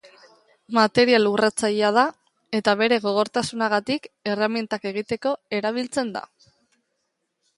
Material 0.77 1.27
urratzailea 1.31 1.91
da 1.97 2.05
eta 2.59 2.73
bere 2.79 2.97
gogortasunagatik 3.03 4.09
erremintak 4.33 4.89
egiteko 4.93 5.37
erabiltzen 5.61 6.13
da. 6.19 6.25